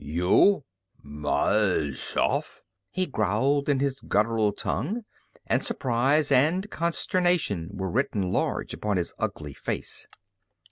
"You, 0.03 0.63
Mal 1.03 1.91
Shaff?" 1.91 2.63
he 2.89 3.05
growled 3.05 3.69
in 3.69 3.77
his 3.77 3.99
guttural 3.99 4.51
tongue, 4.51 5.03
and 5.45 5.63
surprise 5.63 6.31
and 6.31 6.67
consternation 6.71 7.69
were 7.71 7.91
written 7.91 8.33
large 8.33 8.73
upon 8.73 8.97
his 8.97 9.13
ugly 9.19 9.53
face. 9.53 10.07